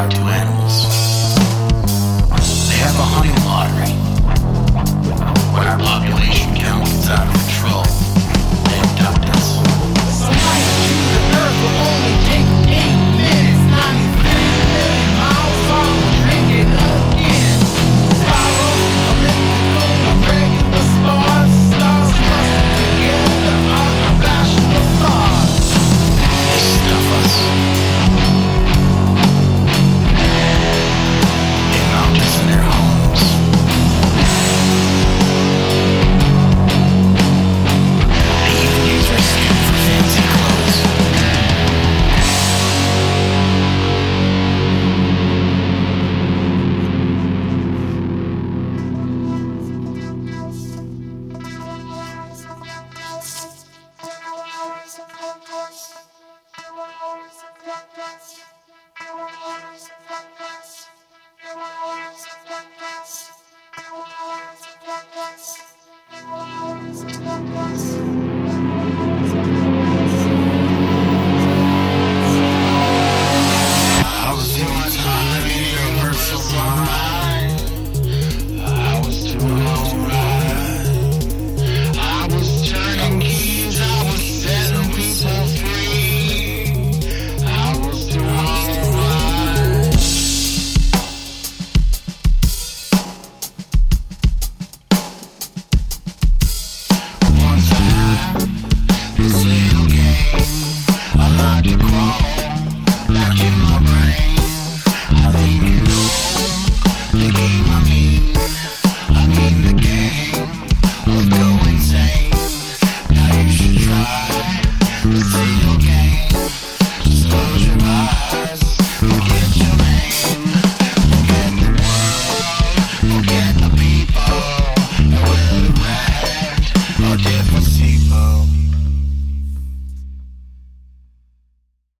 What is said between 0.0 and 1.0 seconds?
humans are to animals.